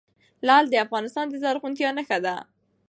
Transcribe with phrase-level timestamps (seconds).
[0.47, 2.35] لعل د افغانستان د زرغونتیا نښه ده.